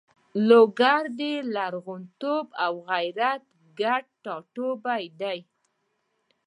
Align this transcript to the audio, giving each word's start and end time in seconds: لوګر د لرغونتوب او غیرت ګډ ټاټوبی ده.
لوګر 0.47 1.01
د 1.19 1.21
لرغونتوب 1.53 2.45
او 2.65 2.73
غیرت 2.89 3.43
ګډ 3.79 4.03
ټاټوبی 4.23 5.05
ده. 5.19 5.35